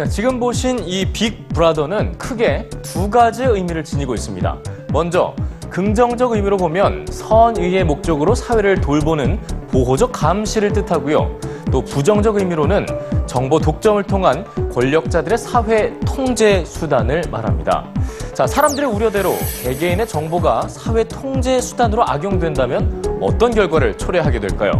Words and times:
네, 0.00 0.08
지금 0.08 0.40
보신 0.40 0.78
이 0.88 1.04
빅브라더는 1.12 2.16
크게 2.16 2.70
두 2.80 3.10
가지 3.10 3.44
의미를 3.44 3.84
지니고 3.84 4.14
있습니다. 4.14 4.56
먼저 4.94 5.36
긍정적 5.68 6.32
의미로 6.32 6.56
보면 6.56 7.04
선의의 7.10 7.84
목적으로 7.84 8.34
사회를 8.34 8.80
돌보는 8.80 9.38
보호적 9.70 10.10
감시를 10.10 10.72
뜻하고요. 10.72 11.38
또 11.70 11.84
부정적 11.84 12.36
의미로는 12.36 12.86
정보 13.26 13.58
독점을 13.58 14.02
통한 14.04 14.46
권력자들의 14.72 15.36
사회 15.36 15.92
통제 16.06 16.64
수단을 16.64 17.24
말합니다. 17.30 17.84
자, 18.32 18.46
사람들의 18.46 18.88
우려대로 18.88 19.34
개개인의 19.64 20.08
정보가 20.08 20.68
사회 20.68 21.04
통제 21.04 21.60
수단으로 21.60 22.08
악용된다면 22.08 23.18
어떤 23.20 23.50
결과를 23.50 23.98
초래하게 23.98 24.40
될까요? 24.40 24.72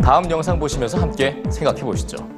다음 0.00 0.30
영상 0.30 0.56
보시면서 0.60 0.98
함께 0.98 1.42
생각해 1.50 1.80
보시죠. 1.82 2.37